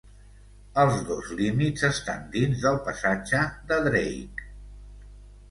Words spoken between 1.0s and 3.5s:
dos límits estan dins del Passatge